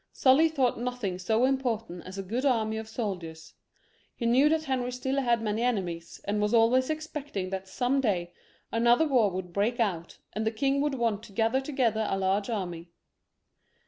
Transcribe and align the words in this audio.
Sully 0.11 0.49
thought 0.49 0.79
nothing 0.79 1.19
so 1.19 1.45
important 1.45 2.07
as 2.07 2.17
a 2.17 2.23
good 2.23 2.43
army 2.43 2.77
of 2.77 2.89
soldiers; 2.89 3.53
he 4.15 4.25
knew 4.25 4.49
that 4.49 4.63
Henry 4.63 4.91
still 4.91 5.21
had 5.21 5.43
many 5.43 5.61
enemies, 5.61 6.19
and 6.25 6.41
was 6.41 6.55
always 6.55 6.89
expect 6.89 7.37
ing 7.37 7.51
that 7.51 7.67
some 7.67 8.01
day 8.01 8.33
another 8.71 9.07
war 9.07 9.29
would 9.29 9.53
break 9.53 9.79
out 9.79 10.17
and 10.33 10.43
the 10.43 10.49
king 10.49 10.81
would 10.81 10.95
want 10.95 11.21
to 11.21 11.31
gather 11.31 11.61
together 11.61 12.07
a 12.09 12.17
large 12.17 12.49
army. 12.49 12.89